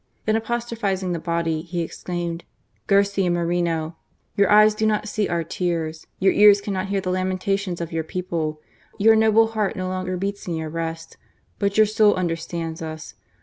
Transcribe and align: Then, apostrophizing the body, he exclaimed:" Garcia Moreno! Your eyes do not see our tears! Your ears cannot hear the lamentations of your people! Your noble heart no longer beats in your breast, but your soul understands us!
Then, 0.25 0.35
apostrophizing 0.35 1.11
the 1.11 1.19
body, 1.19 1.61
he 1.61 1.81
exclaimed:" 1.81 2.43
Garcia 2.87 3.29
Moreno! 3.29 3.97
Your 4.35 4.49
eyes 4.49 4.73
do 4.73 4.87
not 4.87 5.07
see 5.07 5.29
our 5.29 5.43
tears! 5.43 6.07
Your 6.17 6.33
ears 6.33 6.59
cannot 6.59 6.87
hear 6.87 7.01
the 7.01 7.11
lamentations 7.11 7.79
of 7.79 7.91
your 7.91 8.03
people! 8.03 8.59
Your 8.97 9.15
noble 9.15 9.49
heart 9.49 9.75
no 9.75 9.87
longer 9.87 10.17
beats 10.17 10.47
in 10.47 10.55
your 10.55 10.71
breast, 10.71 11.17
but 11.59 11.77
your 11.77 11.85
soul 11.85 12.15
understands 12.15 12.81
us! 12.81 13.13